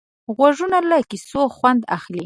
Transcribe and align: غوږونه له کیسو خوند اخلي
غوږونه 0.35 0.77
له 0.89 0.97
کیسو 1.09 1.41
خوند 1.57 1.81
اخلي 1.97 2.19